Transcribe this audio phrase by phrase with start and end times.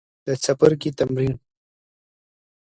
[0.25, 1.33] د څپرکي تمرین